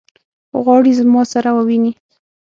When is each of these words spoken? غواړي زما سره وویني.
غواړي 0.63 0.91
زما 0.99 1.21
سره 1.33 1.49
وویني. 1.57 1.91